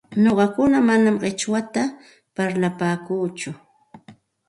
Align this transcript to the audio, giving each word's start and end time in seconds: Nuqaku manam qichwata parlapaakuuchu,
Nuqaku 0.23 0.61
manam 0.87 1.15
qichwata 1.23 1.81
parlapaakuuchu, 2.35 3.49